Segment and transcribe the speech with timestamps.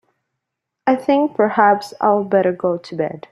[0.87, 3.27] I think perhaps I'd better go to bed.